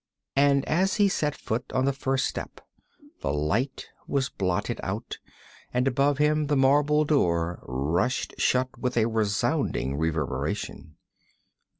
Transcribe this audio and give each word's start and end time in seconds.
And 0.35 0.65
as 0.65 0.95
he 0.95 1.07
set 1.07 1.35
foot 1.35 1.71
on 1.73 1.85
the 1.85 1.93
first 1.93 2.25
step, 2.25 2.59
the 3.21 3.31
light 3.31 3.85
was 4.07 4.29
blotted 4.29 4.79
out, 4.81 5.19
and 5.71 5.87
above 5.87 6.17
him 6.17 6.47
the 6.47 6.57
marble 6.57 7.05
door 7.05 7.59
rushed 7.67 8.33
shut 8.39 8.79
with 8.79 8.97
a 8.97 9.05
resounding 9.05 9.95
reverberation. 9.95 10.95